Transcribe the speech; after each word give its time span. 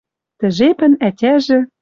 Тӹ 0.39 0.47
жепӹн 0.57 0.93
ӓтяжӹ 1.07 1.59